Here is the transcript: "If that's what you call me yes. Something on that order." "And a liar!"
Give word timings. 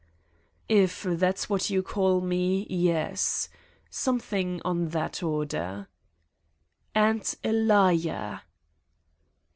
"If 0.67 1.03
that's 1.07 1.47
what 1.47 1.69
you 1.69 1.83
call 1.83 2.21
me 2.21 2.65
yes. 2.71 3.49
Something 3.91 4.59
on 4.65 4.89
that 4.89 5.21
order." 5.21 5.89
"And 6.95 7.31
a 7.43 7.53
liar!" 7.53 8.41